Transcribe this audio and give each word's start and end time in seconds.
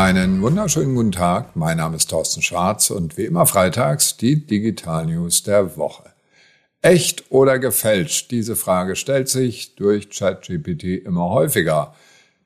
Einen 0.00 0.42
wunderschönen 0.42 0.94
guten 0.94 1.10
Tag. 1.10 1.56
Mein 1.56 1.78
Name 1.78 1.96
ist 1.96 2.08
Thorsten 2.08 2.40
Schwarz 2.40 2.90
und 2.90 3.16
wie 3.16 3.24
immer 3.24 3.46
freitags 3.46 4.16
die 4.16 4.46
Digital 4.46 5.06
News 5.06 5.42
der 5.42 5.76
Woche. 5.76 6.04
Echt 6.82 7.32
oder 7.32 7.58
gefälscht? 7.58 8.30
Diese 8.30 8.54
Frage 8.54 8.94
stellt 8.94 9.28
sich 9.28 9.74
durch 9.74 10.08
ChatGPT 10.10 11.04
immer 11.04 11.30
häufiger. 11.30 11.96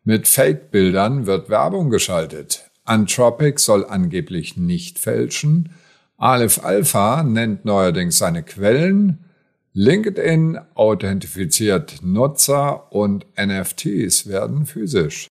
Mit 0.02 0.29
Fake-Bildern 0.29 1.26
wird 1.26 1.50
Werbung 1.50 1.90
geschaltet. 1.90 2.70
Anthropic 2.84 3.61
soll 3.61 3.84
angeblich 3.84 4.57
nicht 4.57 4.98
fälschen. 4.98 5.75
Aleph 6.16 6.64
Alpha 6.64 7.22
nennt 7.22 7.66
neuerdings 7.66 8.16
seine 8.16 8.44
Quellen. 8.44 9.26
LinkedIn 9.75 10.58
authentifiziert 10.72 11.96
Nutzer 12.03 12.90
und 12.94 13.26
NFTs 13.36 14.26
werden 14.26 14.64
physisch. 14.64 15.29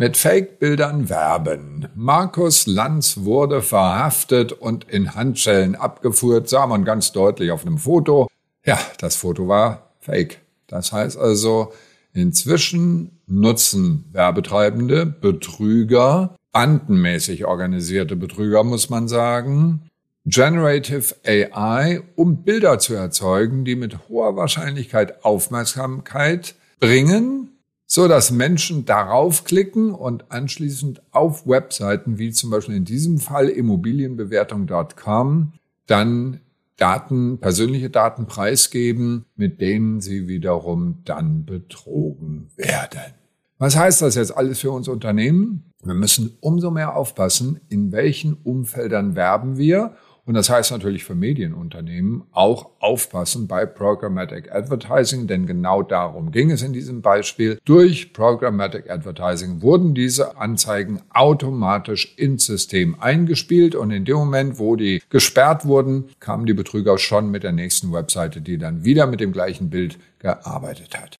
Mit 0.00 0.16
Fake-Bildern 0.16 1.08
werben. 1.08 1.88
Markus 1.96 2.68
Lanz 2.68 3.24
wurde 3.24 3.62
verhaftet 3.62 4.52
und 4.52 4.88
in 4.88 5.16
Handschellen 5.16 5.74
abgeführt, 5.74 6.48
sah 6.48 6.68
man 6.68 6.84
ganz 6.84 7.10
deutlich 7.10 7.50
auf 7.50 7.66
einem 7.66 7.78
Foto. 7.78 8.28
Ja, 8.64 8.78
das 9.00 9.16
Foto 9.16 9.48
war 9.48 9.90
fake. 9.98 10.38
Das 10.68 10.92
heißt 10.92 11.18
also, 11.18 11.72
inzwischen 12.14 13.18
nutzen 13.26 14.04
Werbetreibende, 14.12 15.04
Betrüger, 15.04 16.36
bandenmäßig 16.52 17.46
organisierte 17.46 18.14
Betrüger, 18.14 18.62
muss 18.62 18.90
man 18.90 19.08
sagen, 19.08 19.90
Generative 20.26 21.16
AI, 21.26 22.02
um 22.14 22.44
Bilder 22.44 22.78
zu 22.78 22.94
erzeugen, 22.94 23.64
die 23.64 23.74
mit 23.74 24.08
hoher 24.08 24.36
Wahrscheinlichkeit 24.36 25.24
Aufmerksamkeit 25.24 26.54
bringen, 26.78 27.47
so 27.90 28.06
dass 28.06 28.30
Menschen 28.30 28.84
darauf 28.84 29.44
klicken 29.44 29.92
und 29.92 30.30
anschließend 30.30 31.00
auf 31.10 31.46
Webseiten 31.46 32.18
wie 32.18 32.32
zum 32.32 32.50
Beispiel 32.50 32.76
in 32.76 32.84
diesem 32.84 33.18
Fall 33.18 33.48
Immobilienbewertung.com 33.48 35.54
dann 35.86 36.40
Daten, 36.76 37.38
persönliche 37.38 37.88
Daten 37.88 38.26
preisgeben, 38.26 39.24
mit 39.36 39.62
denen 39.62 40.02
sie 40.02 40.28
wiederum 40.28 40.98
dann 41.04 41.46
betrogen 41.46 42.50
werden. 42.56 43.14
Was 43.56 43.74
heißt 43.74 44.02
das 44.02 44.16
jetzt 44.16 44.36
alles 44.36 44.60
für 44.60 44.70
uns 44.70 44.86
Unternehmen? 44.86 45.72
Wir 45.82 45.94
müssen 45.94 46.36
umso 46.40 46.70
mehr 46.70 46.94
aufpassen, 46.94 47.58
in 47.70 47.90
welchen 47.90 48.34
Umfeldern 48.34 49.16
werben 49.16 49.56
wir 49.56 49.94
und 50.28 50.34
das 50.34 50.50
heißt 50.50 50.72
natürlich 50.72 51.04
für 51.04 51.14
Medienunternehmen 51.14 52.24
auch 52.32 52.68
aufpassen 52.80 53.48
bei 53.48 53.64
Programmatic 53.64 54.52
Advertising, 54.52 55.26
denn 55.26 55.46
genau 55.46 55.82
darum 55.82 56.32
ging 56.32 56.50
es 56.50 56.60
in 56.60 56.74
diesem 56.74 57.00
Beispiel. 57.00 57.58
Durch 57.64 58.12
Programmatic 58.12 58.90
Advertising 58.90 59.62
wurden 59.62 59.94
diese 59.94 60.36
Anzeigen 60.36 61.00
automatisch 61.14 62.14
ins 62.18 62.44
System 62.44 63.00
eingespielt 63.00 63.74
und 63.74 63.90
in 63.90 64.04
dem 64.04 64.16
Moment, 64.16 64.58
wo 64.58 64.76
die 64.76 65.00
gesperrt 65.08 65.64
wurden, 65.64 66.10
kamen 66.20 66.44
die 66.44 66.52
Betrüger 66.52 66.98
schon 66.98 67.30
mit 67.30 67.42
der 67.42 67.52
nächsten 67.52 67.90
Webseite, 67.94 68.42
die 68.42 68.58
dann 68.58 68.84
wieder 68.84 69.06
mit 69.06 69.20
dem 69.20 69.32
gleichen 69.32 69.70
Bild 69.70 69.98
gearbeitet 70.18 70.94
hat. 71.00 71.18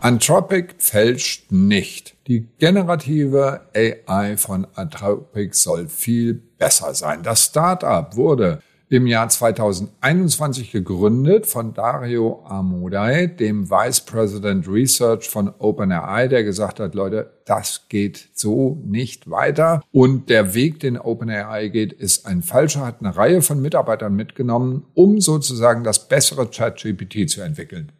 Anthropic 0.00 0.76
fälscht 0.78 1.50
nicht. 1.50 2.14
Die 2.28 2.46
generative 2.58 3.62
AI 3.74 4.36
von 4.36 4.66
Anthropic 4.74 5.54
soll 5.54 5.88
viel 5.88 6.34
besser 6.34 6.94
sein. 6.94 7.24
Das 7.24 7.46
Startup 7.46 8.14
wurde 8.14 8.60
im 8.90 9.08
Jahr 9.08 9.28
2021 9.28 10.70
gegründet 10.70 11.46
von 11.46 11.74
Dario 11.74 12.44
Amodei, 12.46 13.26
dem 13.26 13.70
Vice 13.70 14.00
President 14.02 14.68
Research 14.68 15.28
von 15.28 15.52
OpenAI, 15.58 16.28
der 16.28 16.44
gesagt 16.44 16.78
hat, 16.78 16.94
Leute, 16.94 17.32
das 17.44 17.88
geht 17.88 18.28
so 18.34 18.80
nicht 18.84 19.28
weiter. 19.28 19.82
Und 19.90 20.30
der 20.30 20.54
Weg, 20.54 20.78
den 20.78 20.96
OpenAI 20.96 21.68
geht, 21.68 21.92
ist 21.92 22.24
ein 22.24 22.42
falscher, 22.42 22.86
hat 22.86 23.00
eine 23.00 23.16
Reihe 23.16 23.42
von 23.42 23.60
Mitarbeitern 23.60 24.14
mitgenommen, 24.14 24.86
um 24.94 25.20
sozusagen 25.20 25.82
das 25.82 26.08
bessere 26.08 26.46
ChatGPT 26.46 27.28
zu 27.28 27.40
entwickeln. 27.42 27.92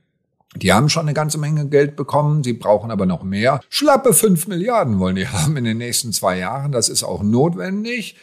Die 0.56 0.72
haben 0.72 0.88
schon 0.88 1.02
eine 1.02 1.14
ganze 1.14 1.38
Menge 1.38 1.68
Geld 1.68 1.94
bekommen, 1.94 2.42
sie 2.42 2.54
brauchen 2.54 2.90
aber 2.90 3.06
noch 3.06 3.22
mehr. 3.22 3.60
Schlappe 3.68 4.14
fünf 4.14 4.46
Milliarden 4.46 4.98
wollen 4.98 5.16
die 5.16 5.28
haben 5.28 5.56
in 5.56 5.64
den 5.64 5.78
nächsten 5.78 6.12
zwei 6.12 6.38
Jahren. 6.38 6.72
Das 6.72 6.88
ist 6.88 7.04
auch 7.04 7.22
notwendig, 7.22 8.16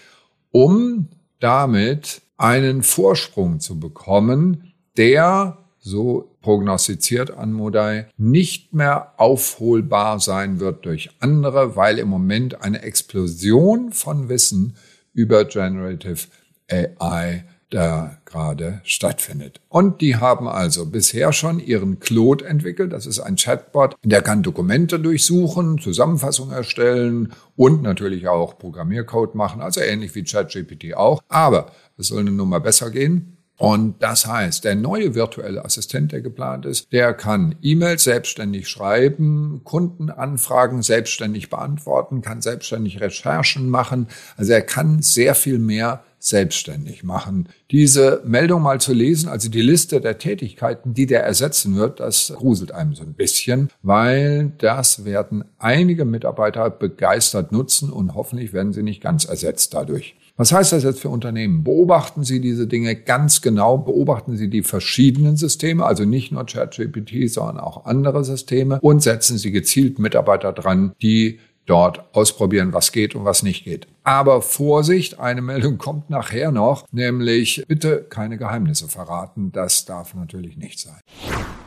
um 0.51 1.09
damit 1.39 2.21
einen 2.37 2.83
Vorsprung 2.83 3.59
zu 3.59 3.79
bekommen, 3.79 4.73
der, 4.97 5.57
so 5.79 6.35
prognostiziert 6.41 7.31
an 7.31 7.53
Modai, 7.53 8.07
nicht 8.17 8.73
mehr 8.73 9.13
aufholbar 9.17 10.19
sein 10.19 10.59
wird 10.59 10.85
durch 10.85 11.11
andere, 11.19 11.75
weil 11.75 11.99
im 11.99 12.07
Moment 12.07 12.61
eine 12.61 12.81
Explosion 12.81 13.91
von 13.91 14.29
Wissen 14.29 14.75
über 15.13 15.45
Generative 15.45 16.27
AI 16.69 17.45
da 17.75 18.17
gerade 18.23 18.79
stattfindet. 18.83 19.59
Und 19.67 19.99
die 19.99 20.15
haben 20.15 20.47
also 20.47 20.85
bisher 20.85 21.33
schon 21.33 21.59
ihren 21.59 21.99
Claude 21.99 22.45
entwickelt. 22.45 22.93
Das 22.93 23.05
ist 23.05 23.19
ein 23.19 23.35
Chatbot, 23.35 23.95
der 24.03 24.21
kann 24.21 24.43
Dokumente 24.43 24.99
durchsuchen, 24.99 25.77
Zusammenfassungen 25.79 26.55
erstellen 26.55 27.33
und 27.55 27.83
natürlich 27.83 28.27
auch 28.27 28.57
Programmiercode 28.57 29.35
machen, 29.35 29.61
also 29.61 29.81
ähnlich 29.81 30.15
wie 30.15 30.23
ChatGPT 30.23 30.95
auch. 30.95 31.21
Aber 31.27 31.71
es 31.97 32.07
soll 32.07 32.21
eine 32.21 32.31
Nummer 32.31 32.61
besser 32.61 32.91
gehen. 32.91 33.35
Und 33.57 34.01
das 34.01 34.25
heißt, 34.25 34.65
der 34.65 34.75
neue 34.75 35.15
virtuelle 35.15 35.63
Assistent, 35.63 36.11
der 36.11 36.21
geplant 36.21 36.65
ist, 36.65 36.91
der 36.91 37.13
kann 37.13 37.55
E-Mails 37.61 38.03
selbstständig 38.03 38.67
schreiben, 38.67 39.61
Kundenanfragen 39.63 40.81
selbstständig 40.81 41.49
beantworten, 41.49 42.21
kann 42.21 42.41
selbstständig 42.41 42.99
Recherchen 42.99 43.69
machen. 43.69 44.07
Also 44.35 44.51
er 44.51 44.61
kann 44.61 45.01
sehr 45.01 45.35
viel 45.35 45.59
mehr 45.59 46.03
selbstständig 46.25 47.03
machen. 47.03 47.49
Diese 47.71 48.21
Meldung 48.25 48.61
mal 48.61 48.81
zu 48.81 48.93
lesen, 48.93 49.29
also 49.29 49.49
die 49.49 49.61
Liste 49.61 50.01
der 50.01 50.17
Tätigkeiten, 50.17 50.93
die 50.93 51.05
der 51.05 51.23
ersetzen 51.23 51.75
wird, 51.75 51.99
das 51.99 52.33
gruselt 52.35 52.71
einem 52.71 52.95
so 52.95 53.03
ein 53.03 53.13
bisschen, 53.13 53.69
weil 53.83 54.53
das 54.57 55.05
werden 55.05 55.45
einige 55.59 56.05
Mitarbeiter 56.05 56.69
begeistert 56.69 57.51
nutzen 57.51 57.91
und 57.91 58.15
hoffentlich 58.15 58.53
werden 58.53 58.73
sie 58.73 58.83
nicht 58.83 59.01
ganz 59.01 59.25
ersetzt 59.25 59.73
dadurch. 59.73 60.15
Was 60.37 60.51
heißt 60.51 60.73
das 60.73 60.83
jetzt 60.83 60.99
für 60.99 61.07
Unternehmen? 61.07 61.63
Beobachten 61.63 62.25
Sie 62.25 62.41
diese 62.41 62.67
Dinge 62.67 62.93
ganz 62.95 63.41
genau, 63.41 63.77
beobachten 63.77 64.35
Sie 64.35 64.49
die 64.49 64.63
verschiedenen 64.63 65.37
Systeme, 65.37 65.85
also 65.85 66.03
nicht 66.03 66.33
nur 66.33 66.45
ChatGPT, 66.45 67.29
sondern 67.29 67.59
auch 67.59 67.85
andere 67.85 68.25
Systeme 68.25 68.79
und 68.81 69.01
setzen 69.01 69.37
Sie 69.37 69.51
gezielt 69.51 69.97
Mitarbeiter 69.97 70.51
dran, 70.51 70.93
die 71.01 71.39
dort 71.65 72.03
ausprobieren, 72.15 72.73
was 72.73 72.91
geht 72.91 73.15
und 73.15 73.25
was 73.25 73.43
nicht 73.43 73.63
geht. 73.63 73.87
Aber 74.03 74.41
Vorsicht, 74.41 75.19
eine 75.19 75.41
Meldung 75.41 75.77
kommt 75.77 76.09
nachher 76.09 76.51
noch, 76.51 76.85
nämlich 76.91 77.65
bitte 77.67 78.05
keine 78.09 78.37
Geheimnisse 78.37 78.87
verraten. 78.87 79.51
Das 79.51 79.85
darf 79.85 80.13
natürlich 80.13 80.57
nicht 80.57 80.79
sein. 80.79 80.99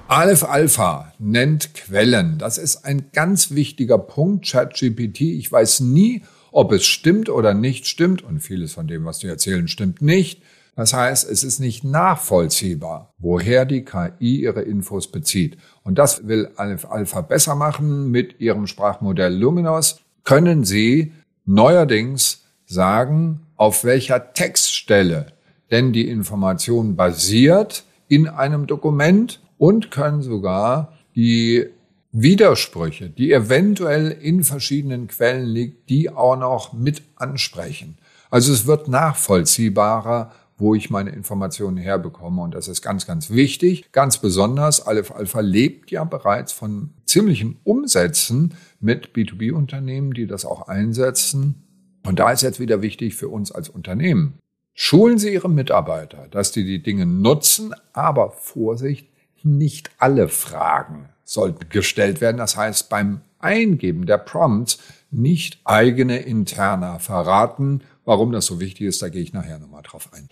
Aleph 0.07 0.45
Alpha 0.45 1.13
nennt 1.19 1.75
Quellen. 1.75 2.39
Das 2.39 2.57
ist 2.57 2.85
ein 2.85 3.11
ganz 3.13 3.51
wichtiger 3.51 3.99
Punkt. 3.99 4.47
ChatGPT, 4.47 5.21
ich 5.21 5.51
weiß 5.51 5.81
nie, 5.81 6.23
ob 6.53 6.73
es 6.73 6.87
stimmt 6.87 7.29
oder 7.29 7.53
nicht 7.53 7.87
stimmt. 7.87 8.23
Und 8.23 8.41
vieles 8.41 8.73
von 8.73 8.87
dem, 8.87 9.05
was 9.05 9.19
die 9.19 9.27
erzählen, 9.27 9.69
stimmt 9.69 10.01
nicht. 10.01 10.41
Das 10.79 10.93
heißt, 10.93 11.29
es 11.29 11.43
ist 11.43 11.59
nicht 11.59 11.83
nachvollziehbar, 11.83 13.13
woher 13.19 13.65
die 13.65 13.85
KI 13.85 14.43
ihre 14.43 14.63
Infos 14.63 15.11
bezieht. 15.11 15.59
Und 15.83 15.99
das 15.99 16.29
will 16.29 16.51
Alpha 16.55 17.21
besser 17.23 17.57
machen 17.57 18.13
mit 18.13 18.39
ihrem 18.39 18.69
Sprachmodell 18.69 19.35
Luminos. 19.35 19.99
Können 20.23 20.63
Sie 20.63 21.15
neuerdings 21.45 22.45
sagen, 22.65 23.41
auf 23.57 23.83
welcher 23.83 24.33
Textstelle 24.35 25.33
denn 25.73 25.93
die 25.93 26.09
Information 26.09 26.95
basiert 26.95 27.83
in 28.07 28.29
einem 28.29 28.69
Dokument 28.69 29.41
und 29.59 29.91
können 29.91 30.23
sogar 30.23 30.93
die 31.17 31.67
Widersprüche, 32.13 33.11
die 33.11 33.33
eventuell 33.33 34.13
in 34.13 34.45
verschiedenen 34.45 35.09
Quellen 35.09 35.47
liegen, 35.47 35.77
die 35.89 36.09
auch 36.09 36.37
noch 36.37 36.73
mit 36.73 37.03
ansprechen. 37.17 37.99
Also 38.31 38.53
es 38.53 38.67
wird 38.67 38.87
nachvollziehbarer, 38.87 40.31
wo 40.59 40.75
ich 40.75 40.91
meine 40.91 41.11
Informationen 41.11 41.77
herbekomme. 41.77 42.43
Und 42.43 42.55
das 42.55 42.69
ist 42.69 42.83
ganz, 42.83 43.07
ganz 43.07 43.31
wichtig. 43.31 43.91
Ganz 43.93 44.19
besonders, 44.19 44.87
Aleph 44.87 45.13
Alpha 45.13 45.41
lebt 45.41 45.91
ja 45.91 46.05
bereits 46.05 46.53
von 46.53 46.91
ziemlichen 47.07 47.59
Umsätzen 47.65 48.55
mit 48.81 49.13
B2B-Unternehmen, 49.15 50.13
die 50.13 50.27
das 50.27 50.45
auch 50.45 50.69
einsetzen. 50.69 51.63
Und 52.05 52.19
da 52.19 52.33
ist 52.33 52.43
jetzt 52.43 52.61
wieder 52.61 52.83
wichtig 52.83 53.15
für 53.15 53.29
uns 53.29 53.53
als 53.53 53.69
Unternehmen. 53.69 54.39
Schulen 54.75 55.19
Sie 55.19 55.33
Ihre 55.33 55.49
Mitarbeiter, 55.49 56.29
dass 56.31 56.53
die 56.53 56.65
die 56.65 56.83
Dinge 56.83 57.07
nutzen, 57.07 57.75
aber 57.93 58.31
Vorsicht, 58.31 59.09
nicht 59.43 59.91
alle 59.99 60.29
Fragen 60.29 61.09
sollten 61.29 61.69
gestellt 61.69 62.21
werden. 62.21 62.39
Das 62.39 62.57
heißt, 62.57 62.89
beim 62.89 63.21
Eingeben 63.39 64.07
der 64.07 64.19
Prompts 64.19 64.79
nicht 65.11 65.61
eigene 65.65 66.19
Interna 66.19 66.99
verraten 66.99 67.83
Warum 68.09 68.33
das 68.33 68.47
so 68.47 68.59
wichtig 68.59 68.87
ist, 68.87 69.03
da 69.03 69.11
gehe 69.11 69.21
ich 69.21 69.35
nachher 69.35 69.59
nochmal 69.59 69.83
drauf 69.83 70.09
ein. 70.15 70.31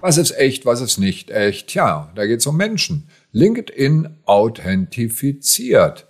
Was 0.00 0.18
ist 0.18 0.36
echt, 0.36 0.66
was 0.66 0.80
ist 0.80 0.98
nicht 0.98 1.30
echt? 1.30 1.68
Tja, 1.68 2.10
da 2.16 2.26
geht 2.26 2.40
es 2.40 2.46
um 2.48 2.56
Menschen. 2.56 3.06
LinkedIn 3.30 4.08
authentifiziert. 4.24 6.08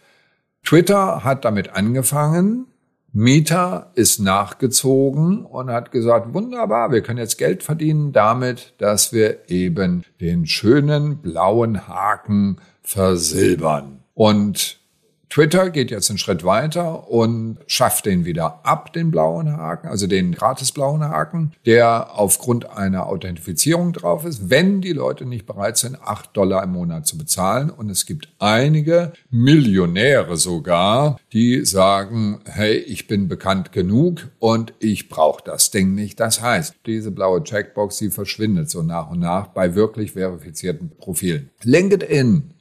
Twitter 0.64 1.22
hat 1.22 1.44
damit 1.44 1.76
angefangen, 1.76 2.68
Mieter 3.12 3.92
ist 3.94 4.20
nachgezogen 4.20 5.44
und 5.44 5.68
hat 5.68 5.92
gesagt, 5.92 6.32
wunderbar, 6.32 6.92
wir 6.92 7.02
können 7.02 7.18
jetzt 7.18 7.36
Geld 7.36 7.62
verdienen 7.62 8.12
damit, 8.12 8.72
dass 8.78 9.12
wir 9.12 9.50
eben 9.50 10.02
den 10.18 10.46
schönen 10.46 11.18
blauen 11.18 11.88
Haken 11.88 12.56
versilbern. 12.80 14.02
Und 14.16 14.80
Twitter 15.28 15.68
geht 15.68 15.90
jetzt 15.90 16.08
einen 16.08 16.16
Schritt 16.16 16.42
weiter 16.42 17.10
und 17.10 17.58
schafft 17.66 18.06
den 18.06 18.24
wieder 18.24 18.64
ab, 18.64 18.94
den 18.94 19.10
blauen 19.10 19.54
Haken, 19.54 19.88
also 19.88 20.06
den 20.06 20.32
gratis 20.32 20.72
blauen 20.72 21.04
Haken, 21.04 21.52
der 21.66 22.18
aufgrund 22.18 22.70
einer 22.70 23.06
Authentifizierung 23.08 23.92
drauf 23.92 24.24
ist, 24.24 24.48
wenn 24.48 24.80
die 24.80 24.94
Leute 24.94 25.26
nicht 25.26 25.44
bereit 25.44 25.76
sind, 25.76 26.00
acht 26.00 26.34
Dollar 26.34 26.62
im 26.62 26.72
Monat 26.72 27.06
zu 27.06 27.18
bezahlen. 27.18 27.68
Und 27.68 27.90
es 27.90 28.06
gibt 28.06 28.30
einige 28.38 29.12
Millionäre 29.28 30.38
sogar, 30.38 31.20
die 31.34 31.66
sagen, 31.66 32.40
hey, 32.46 32.78
ich 32.78 33.06
bin 33.06 33.28
bekannt 33.28 33.72
genug 33.72 34.28
und 34.38 34.72
ich 34.78 35.10
brauche 35.10 35.42
das 35.44 35.70
Ding 35.70 35.94
nicht. 35.94 36.18
Das 36.20 36.40
heißt, 36.40 36.76
diese 36.86 37.10
blaue 37.10 37.44
Checkbox, 37.44 37.98
die 37.98 38.10
verschwindet 38.10 38.70
so 38.70 38.82
nach 38.82 39.10
und 39.10 39.18
nach 39.18 39.48
bei 39.48 39.74
wirklich 39.74 40.12
verifizierten 40.12 40.92
Profilen. 40.96 41.50
LinkedIn 41.62 42.54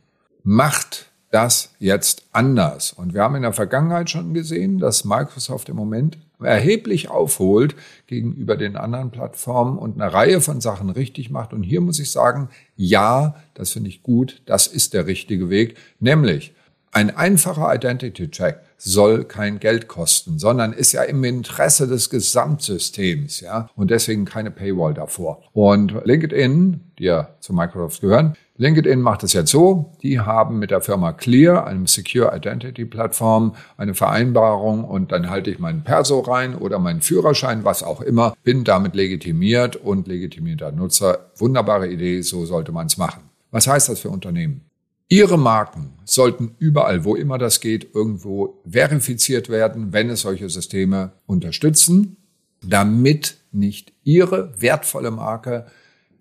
macht 0.44 1.12
das 1.32 1.74
jetzt 1.80 2.24
anders. 2.32 2.94
Und 2.94 3.14
wir 3.14 3.22
haben 3.22 3.36
in 3.36 3.42
der 3.42 3.54
Vergangenheit 3.54 4.10
schon 4.10 4.34
gesehen, 4.34 4.80
dass 4.80 5.06
Microsoft 5.06 5.70
im 5.70 5.76
Moment 5.76 6.18
erheblich 6.42 7.10
aufholt 7.10 7.76
gegenüber 8.08 8.58
den 8.58 8.76
anderen 8.76 9.12
Plattformen 9.12 9.78
und 9.78 10.00
eine 10.00 10.12
Reihe 10.12 10.42
von 10.42 10.62
Sachen 10.62 10.90
richtig 10.90 11.30
macht. 11.30 11.54
Und 11.54 11.64
hier 11.64 11.82
muss 11.82 12.00
ich 12.00 12.12
sagen, 12.12 12.50
ja, 12.76 13.36
das 13.54 13.72
finde 13.72 13.90
ich 13.90 14.04
gut, 14.04 14.42
das 14.46 14.68
ist 14.68 14.94
der 14.94 15.08
richtige 15.08 15.50
Weg, 15.50 15.78
nämlich 16.00 16.54
ein 16.92 17.16
einfacher 17.16 17.74
Identity 17.74 18.30
Check 18.32 18.60
soll 18.78 19.24
kein 19.24 19.60
Geld 19.60 19.88
kosten, 19.88 20.40
sondern 20.40 20.74
ist 20.74 20.92
ja 20.92 21.04
im 21.04 21.24
Interesse 21.24 21.88
des 21.88 22.10
Gesamtsystems, 22.10 23.42
ja, 23.42 23.70
und 23.76 23.92
deswegen 23.92 24.26
keine 24.26 24.52
Paywall 24.52 24.94
davor. 24.94 25.44
Und 25.54 25.94
LinkedIn, 26.04 26.82
die 27.00 27.06
ja 27.06 27.30
zu 27.40 27.54
Microsoft 27.54 28.02
gehören, 28.02 28.36
LinkedIn 28.58 29.02
macht 29.02 29.24
es 29.24 29.34
jetzt 29.34 29.52
so, 29.52 29.92
die 30.02 30.22
haben 30.22 30.60
mit 30.60 30.72
der 30.72 30.80
Firma 30.80 31.12
Clear, 31.12 31.68
einem 31.68 31.88
Secure 31.88 32.34
Identity 32.34 32.86
Plattform, 32.86 33.56
eine 33.76 33.94
Vereinbarung 33.94 34.86
und 34.86 35.12
dann 35.12 35.30
halte 35.30 35.52
ich 35.52 35.60
meinen 35.60 35.84
Perso 35.84 36.22
rein 36.22 36.56
oder 36.56 36.80
meinen 36.80 37.02
Führerschein, 37.02 37.66
was 37.66 37.84
auch 37.84 38.00
immer, 38.00 38.34
bin 38.44 38.64
damit 38.64 38.96
legitimiert 38.96 39.76
und 39.76 40.08
legitimierter 40.08 40.72
Nutzer. 40.72 41.32
Wunderbare 41.36 41.90
Idee, 41.90 42.22
so 42.22 42.46
sollte 42.46 42.72
man 42.72 42.88
es 42.88 42.98
machen. 42.98 43.24
Was 43.52 43.68
heißt 43.68 43.90
das 43.90 44.00
für 44.00 44.10
Unternehmen? 44.10 44.62
Ihre 45.10 45.38
Marken 45.38 45.95
sollten 46.06 46.56
überall, 46.60 47.04
wo 47.04 47.16
immer 47.16 47.38
das 47.38 47.60
geht, 47.60 47.94
irgendwo 47.94 48.62
verifiziert 48.70 49.50
werden, 49.50 49.92
wenn 49.92 50.10
es 50.10 50.22
solche 50.22 50.50
Systeme 50.50 51.14
unterstützen, 51.26 52.18
damit 52.62 53.38
nicht 53.52 53.94
Ihre 54.04 54.54
wertvolle 54.60 55.12
Marke 55.12 55.66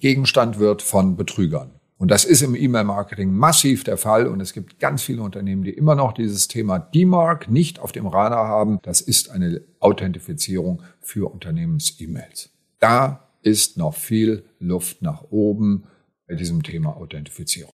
Gegenstand 0.01 0.59
wird 0.59 0.83
von 0.83 1.17
Betrügern. 1.17 1.71
Und 1.97 2.11
das 2.11 2.25
ist 2.25 2.43
im 2.43 2.55
E-Mail-Marketing 2.55 3.33
massiv 3.33 3.85
der 3.85 3.97
Fall. 3.97 4.27
Und 4.27 4.41
es 4.41 4.53
gibt 4.53 4.79
ganz 4.79 5.03
viele 5.03 5.23
Unternehmen, 5.23 5.63
die 5.63 5.71
immer 5.71 5.95
noch 5.95 6.13
dieses 6.13 6.49
Thema 6.49 6.79
DMARC 6.79 7.49
nicht 7.49 7.79
auf 7.79 7.93
dem 7.93 8.07
Radar 8.07 8.47
haben. 8.47 8.79
Das 8.83 9.01
ist 9.01 9.31
eine 9.31 9.63
Authentifizierung 9.81 10.83
für 11.01 11.33
Unternehmens-E-Mails. 11.33 12.51
Da 12.81 13.29
ist 13.43 13.77
noch 13.79 13.95
viel 13.95 14.45
Luft 14.59 15.03
nach 15.03 15.25
oben 15.31 15.85
bei 16.27 16.35
diesem 16.35 16.63
Thema 16.63 16.97
Authentifizierung. 16.97 17.73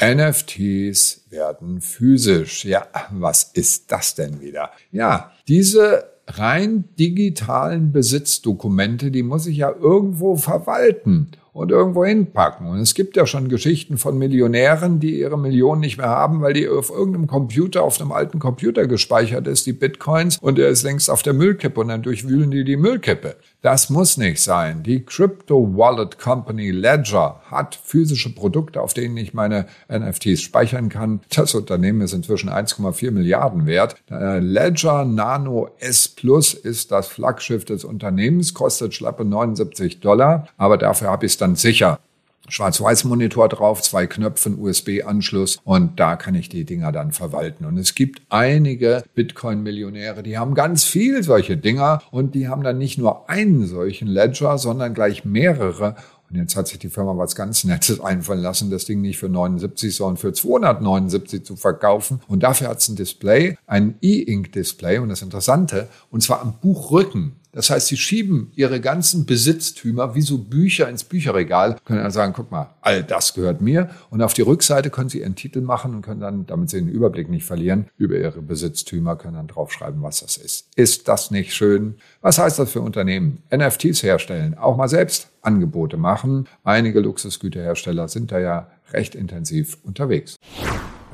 NFTs 0.00 1.26
werden 1.30 1.80
physisch. 1.80 2.64
Ja, 2.64 2.86
was 3.10 3.44
ist 3.54 3.90
das 3.92 4.14
denn 4.14 4.40
wieder? 4.40 4.70
Ja, 4.92 5.32
diese 5.48 6.16
rein 6.26 6.84
digitalen 6.98 7.92
Besitzdokumente, 7.92 9.10
die 9.10 9.22
muss 9.22 9.46
ich 9.46 9.58
ja 9.58 9.70
irgendwo 9.70 10.36
verwalten 10.36 11.30
und 11.56 11.70
irgendwo 11.70 12.04
hinpacken. 12.04 12.66
Und 12.66 12.80
es 12.80 12.94
gibt 12.94 13.16
ja 13.16 13.26
schon 13.26 13.48
Geschichten 13.48 13.96
von 13.96 14.18
Millionären, 14.18 15.00
die 15.00 15.18
ihre 15.18 15.38
Millionen 15.38 15.80
nicht 15.80 15.96
mehr 15.96 16.10
haben, 16.10 16.42
weil 16.42 16.52
die 16.52 16.68
auf 16.68 16.90
irgendeinem 16.90 17.26
Computer, 17.26 17.82
auf 17.82 17.98
einem 17.98 18.12
alten 18.12 18.38
Computer 18.38 18.86
gespeichert 18.86 19.46
ist, 19.46 19.64
die 19.64 19.72
Bitcoins, 19.72 20.36
und 20.36 20.58
er 20.58 20.68
ist 20.68 20.82
längst 20.82 21.08
auf 21.08 21.22
der 21.22 21.32
Müllkippe 21.32 21.80
und 21.80 21.88
dann 21.88 22.02
durchwühlen 22.02 22.50
die 22.50 22.64
die 22.64 22.76
Müllkippe. 22.76 23.36
Das 23.62 23.88
muss 23.88 24.18
nicht 24.18 24.40
sein. 24.40 24.82
Die 24.82 25.04
Crypto 25.04 25.74
Wallet 25.76 26.18
Company 26.18 26.70
Ledger 26.70 27.40
hat 27.50 27.74
physische 27.74 28.34
Produkte, 28.34 28.82
auf 28.82 28.92
denen 28.92 29.16
ich 29.16 29.32
meine 29.32 29.66
NFTs 29.90 30.42
speichern 30.42 30.90
kann. 30.90 31.20
Das 31.34 31.54
Unternehmen 31.54 32.02
ist 32.02 32.12
inzwischen 32.12 32.50
1,4 32.50 33.10
Milliarden 33.10 33.66
wert. 33.66 33.96
Ledger 34.08 35.04
Nano 35.04 35.70
S 35.78 36.06
Plus 36.06 36.54
ist 36.54 36.92
das 36.92 37.08
Flaggschiff 37.08 37.64
des 37.64 37.84
Unternehmens, 37.84 38.52
kostet 38.52 38.94
schlappe 38.94 39.24
79 39.24 40.00
Dollar, 40.00 40.48
aber 40.58 40.76
dafür 40.76 41.08
habe 41.08 41.24
ich 41.26 41.32
es 41.32 41.38
dann 41.38 41.45
sicher. 41.54 42.00
Schwarz-Weiß-Monitor 42.48 43.48
drauf, 43.48 43.82
zwei 43.82 44.06
Knöpfe, 44.06 44.50
USB-Anschluss 44.50 45.58
und 45.64 45.98
da 45.98 46.16
kann 46.16 46.34
ich 46.34 46.48
die 46.48 46.64
Dinger 46.64 46.92
dann 46.92 47.12
verwalten. 47.12 47.64
Und 47.64 47.78
es 47.78 47.94
gibt 47.94 48.22
einige 48.28 49.02
Bitcoin-Millionäre, 49.14 50.22
die 50.22 50.38
haben 50.38 50.54
ganz 50.54 50.84
viel 50.84 51.22
solche 51.22 51.56
Dinger 51.56 52.02
und 52.10 52.34
die 52.34 52.48
haben 52.48 52.62
dann 52.62 52.78
nicht 52.78 52.98
nur 52.98 53.28
einen 53.28 53.66
solchen 53.66 54.08
Ledger, 54.08 54.58
sondern 54.58 54.94
gleich 54.94 55.24
mehrere. 55.24 55.96
Und 56.28 56.36
jetzt 56.36 56.56
hat 56.56 56.66
sich 56.66 56.78
die 56.78 56.88
Firma 56.88 57.16
was 57.16 57.36
ganz 57.36 57.62
Nettes 57.64 58.00
einfallen 58.00 58.40
lassen, 58.40 58.70
das 58.70 58.84
Ding 58.84 59.00
nicht 59.00 59.18
für 59.18 59.28
79, 59.28 59.94
sondern 59.94 60.16
für 60.16 60.32
279 60.32 61.44
zu 61.44 61.54
verkaufen. 61.56 62.20
Und 62.26 62.42
dafür 62.42 62.68
hat 62.68 62.78
es 62.78 62.88
ein 62.88 62.96
Display, 62.96 63.56
ein 63.66 63.96
E-Ink-Display. 64.02 64.98
Und 64.98 65.08
das 65.08 65.22
Interessante, 65.22 65.88
und 66.10 66.22
zwar 66.22 66.42
am 66.42 66.54
Buchrücken. 66.60 67.36
Das 67.56 67.70
heißt, 67.70 67.86
sie 67.86 67.96
schieben 67.96 68.52
ihre 68.54 68.82
ganzen 68.82 69.24
Besitztümer 69.24 70.14
wie 70.14 70.20
so 70.20 70.36
Bücher 70.36 70.90
ins 70.90 71.04
Bücherregal, 71.04 71.78
können 71.86 72.02
dann 72.02 72.10
sagen, 72.10 72.34
guck 72.36 72.50
mal, 72.50 72.74
all 72.82 73.02
das 73.02 73.32
gehört 73.32 73.62
mir. 73.62 73.88
Und 74.10 74.20
auf 74.20 74.34
die 74.34 74.42
Rückseite 74.42 74.90
können 74.90 75.08
sie 75.08 75.20
ihren 75.20 75.36
Titel 75.36 75.62
machen 75.62 75.94
und 75.94 76.02
können 76.02 76.20
dann, 76.20 76.44
damit 76.44 76.68
sie 76.68 76.76
den 76.76 76.90
Überblick 76.90 77.30
nicht 77.30 77.46
verlieren, 77.46 77.86
über 77.96 78.18
ihre 78.18 78.42
Besitztümer, 78.42 79.16
können 79.16 79.36
dann 79.36 79.46
draufschreiben, 79.46 80.02
was 80.02 80.20
das 80.20 80.36
ist. 80.36 80.68
Ist 80.76 81.08
das 81.08 81.30
nicht 81.30 81.54
schön? 81.54 81.94
Was 82.20 82.38
heißt 82.38 82.58
das 82.58 82.72
für 82.72 82.82
Unternehmen? 82.82 83.42
NFTs 83.50 84.02
herstellen, 84.02 84.58
auch 84.58 84.76
mal 84.76 84.88
selbst 84.88 85.30
Angebote 85.40 85.96
machen. 85.96 86.48
Einige 86.62 87.00
Luxusgüterhersteller 87.00 88.08
sind 88.08 88.32
da 88.32 88.38
ja 88.38 88.70
recht 88.92 89.14
intensiv 89.14 89.78
unterwegs. 89.82 90.36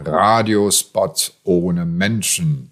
Radiospots 0.05 1.35
ohne 1.45 1.85
Menschen. 1.85 2.72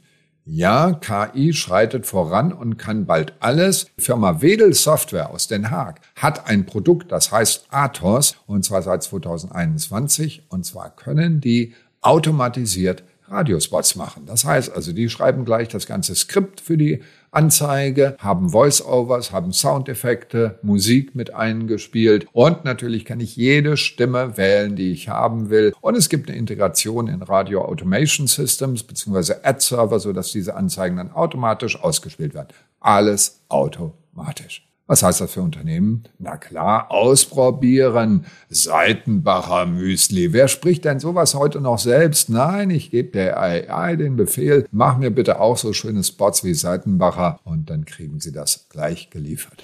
Ja, 0.53 0.95
KI 0.95 1.53
schreitet 1.53 2.07
voran 2.07 2.53
und 2.53 2.77
kann 2.77 3.07
bald 3.07 3.35
alles. 3.39 3.87
Die 3.97 4.03
Firma 4.03 4.43
Wedel 4.43 4.75
Software 4.75 5.31
aus 5.31 5.47
Den 5.47 5.71
Haag 5.71 6.01
hat 6.17 6.49
ein 6.49 6.67
Produkt, 6.67 7.13
das 7.13 7.31
heißt 7.31 7.67
Athos, 7.71 8.35
und 8.49 8.65
zwar 8.65 8.83
seit 8.83 9.05
2021. 9.05 10.43
Und 10.49 10.67
zwar 10.67 10.91
können 10.91 11.41
die 11.41 11.75
automatisiert 12.01 13.05
Radiospots 13.29 13.95
machen. 13.95 14.27
Das 14.27 14.45
heißt 14.45 14.75
also, 14.75 14.93
die 14.93 15.09
schreiben 15.09 15.45
gleich 15.45 15.69
das 15.69 15.87
ganze 15.87 16.17
Skript 16.17 16.61
für 16.61 16.77
die 16.77 17.01
Anzeige, 17.31 18.17
haben 18.19 18.51
Voice-Overs, 18.51 19.33
haben 19.33 19.53
Soundeffekte, 19.53 20.59
Musik 20.63 21.15
mit 21.15 21.35
eingespielt 21.35 22.27
und 22.33 22.65
natürlich 22.65 23.05
kann 23.05 23.21
ich 23.21 23.37
jede 23.37 23.77
Stimme 23.77 24.37
wählen, 24.37 24.77
die 24.77 24.93
ich 24.93 25.09
haben 25.09 25.51
will. 25.51 25.75
Und 25.81 25.97
es 25.97 26.09
gibt 26.09 26.29
eine 26.29 26.39
Integration 26.39 27.09
in 27.09 27.23
Radio 27.23 27.65
Automation 27.65 28.27
Systems 28.27 28.83
bzw. 28.83 29.35
Ad-Server, 29.43 30.01
sodass 30.01 30.33
diese 30.33 30.55
Anzeigen 30.55 30.97
dann 30.97 31.13
automatisch 31.13 31.81
ausgespielt 31.81 32.35
werden. 32.35 32.49
Alles 32.81 33.43
automatisch. 33.49 34.70
Was 34.91 35.05
heißt 35.05 35.21
das 35.21 35.31
für 35.31 35.43
Unternehmen? 35.43 36.03
Na 36.19 36.37
klar, 36.37 36.91
ausprobieren. 36.91 38.27
Seitenbacher 38.49 39.65
Müsli. 39.65 40.33
Wer 40.33 40.49
spricht 40.49 40.85
denn 40.85 40.99
sowas 40.99 41.37
heute 41.37 41.61
noch 41.61 41.79
selbst? 41.79 42.29
Nein, 42.29 42.71
ich 42.71 42.91
gebe 42.91 43.11
der 43.11 43.41
AI 43.41 43.95
den 43.95 44.17
Befehl, 44.17 44.67
mach 44.73 44.99
mir 44.99 45.13
bitte 45.13 45.39
auch 45.39 45.57
so 45.57 45.73
schöne 45.73 46.03
Spots 46.03 46.43
wie 46.43 46.55
Seitenbacher 46.55 47.39
und 47.45 47.71
dann 47.71 47.85
kriegen 47.85 48.19
Sie 48.19 48.33
das 48.33 48.67
gleich 48.69 49.11
geliefert. 49.11 49.63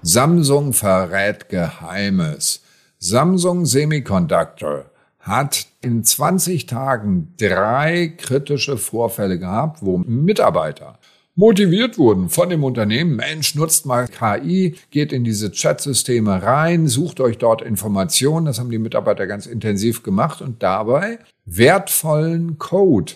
Samsung 0.00 0.72
verrät 0.72 1.50
Geheimes. 1.50 2.62
Samsung 2.98 3.66
Semiconductor 3.66 4.86
hat 5.20 5.66
in 5.82 6.02
20 6.02 6.64
Tagen 6.64 7.34
drei 7.38 8.14
kritische 8.16 8.78
Vorfälle 8.78 9.38
gehabt, 9.38 9.82
wo 9.82 9.98
Mitarbeiter 9.98 10.98
motiviert 11.36 11.98
wurden 11.98 12.28
von 12.28 12.48
dem 12.48 12.64
Unternehmen, 12.64 13.14
Mensch, 13.16 13.54
nutzt 13.54 13.86
mal 13.86 14.08
KI, 14.08 14.74
geht 14.90 15.12
in 15.12 15.22
diese 15.22 15.50
Chatsysteme 15.52 16.42
rein, 16.42 16.88
sucht 16.88 17.20
euch 17.20 17.38
dort 17.38 17.62
Informationen. 17.62 18.46
Das 18.46 18.58
haben 18.58 18.70
die 18.70 18.78
Mitarbeiter 18.78 19.26
ganz 19.26 19.46
intensiv 19.46 20.02
gemacht 20.02 20.40
und 20.42 20.62
dabei 20.62 21.18
wertvollen 21.44 22.58
Code 22.58 23.12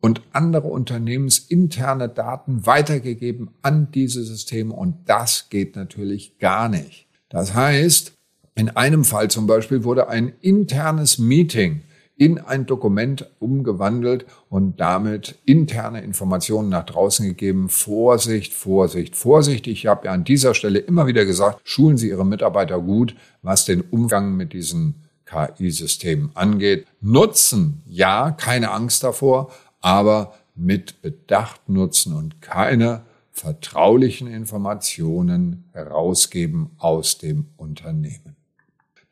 und 0.00 0.22
andere 0.32 0.68
unternehmensinterne 0.68 2.08
Daten 2.08 2.66
weitergegeben 2.66 3.50
an 3.62 3.90
diese 3.92 4.22
Systeme 4.22 4.72
und 4.74 4.94
das 5.06 5.48
geht 5.50 5.74
natürlich 5.74 6.38
gar 6.38 6.68
nicht. 6.68 7.06
Das 7.30 7.54
heißt, 7.54 8.12
in 8.54 8.70
einem 8.70 9.04
Fall 9.04 9.28
zum 9.28 9.46
Beispiel 9.46 9.84
wurde 9.84 10.08
ein 10.08 10.32
internes 10.40 11.18
Meeting 11.18 11.82
in 12.18 12.38
ein 12.38 12.66
Dokument 12.66 13.30
umgewandelt 13.38 14.26
und 14.50 14.80
damit 14.80 15.38
interne 15.46 16.02
Informationen 16.02 16.68
nach 16.68 16.84
draußen 16.84 17.24
gegeben. 17.24 17.68
Vorsicht, 17.68 18.52
Vorsicht, 18.52 19.16
Vorsicht. 19.16 19.68
Ich 19.68 19.86
habe 19.86 20.06
ja 20.06 20.12
an 20.12 20.24
dieser 20.24 20.54
Stelle 20.54 20.80
immer 20.80 21.06
wieder 21.06 21.24
gesagt, 21.24 21.60
schulen 21.62 21.96
Sie 21.96 22.08
Ihre 22.08 22.26
Mitarbeiter 22.26 22.80
gut, 22.80 23.14
was 23.42 23.64
den 23.64 23.80
Umgang 23.80 24.36
mit 24.36 24.52
diesen 24.52 24.96
KI-Systemen 25.26 26.30
angeht. 26.34 26.86
Nutzen, 27.00 27.82
ja, 27.86 28.32
keine 28.32 28.72
Angst 28.72 29.04
davor, 29.04 29.52
aber 29.80 30.34
mit 30.56 31.00
Bedacht 31.00 31.68
nutzen 31.68 32.14
und 32.14 32.42
keine 32.42 33.02
vertraulichen 33.30 34.26
Informationen 34.26 35.68
herausgeben 35.72 36.70
aus 36.78 37.18
dem 37.18 37.46
Unternehmen. 37.56 38.37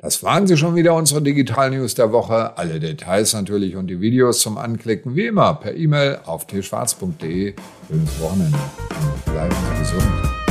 Das 0.07 0.23
waren 0.23 0.47
sie 0.47 0.57
schon 0.57 0.77
wieder, 0.77 0.95
unsere 0.95 1.21
Digital 1.21 1.73
News 1.73 1.97
der 1.97 2.13
Woche. 2.13 2.57
Alle 2.57 2.79
Details 2.79 3.33
natürlich 3.33 3.75
und 3.75 3.89
die 3.89 4.01
Videos 4.01 4.39
zum 4.39 4.57
Anklicken 4.57 5.17
wie 5.17 5.27
immer 5.27 5.55
per 5.55 5.75
E-Mail 5.75 6.21
auf 6.27 6.47
tschwarz.de. 6.47 7.55
Schönes 7.89 8.21
Wochenende 8.21 8.57
und 8.57 9.33
bleiben 9.33 9.57
Sie 9.73 9.79
gesund. 9.81 10.46